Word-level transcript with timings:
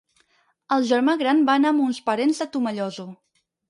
El 0.77 0.87
germà 0.93 1.15
gran 1.21 1.45
va 1.51 1.59
anar 1.61 1.71
amb 1.77 1.87
uns 1.87 2.03
parents 2.11 2.43
de 2.45 2.53
Tomelloso. 2.57 3.11